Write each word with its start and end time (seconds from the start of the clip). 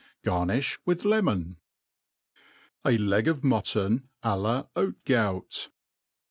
Garniih 0.23 0.79
with 0.83 1.05
lemon., 1.05 1.57
t• 2.87 2.91
A 2.91 2.97
Leg 2.97 3.27
of 3.27 3.41
Mktton 3.41 4.07
a 4.23 4.35
la 4.35 4.65
Haut 4.75 4.95
GoAt. 5.05 5.67